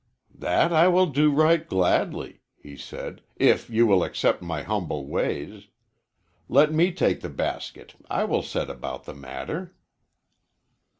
[0.33, 5.67] "That will I do right gladly," he said, "if you will accept my humble ways.
[6.49, 9.75] Let me take the basket; I will set about the matter."